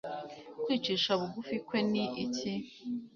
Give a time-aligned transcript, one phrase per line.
[0.63, 2.51] kwicisha bugufi kwe ni iki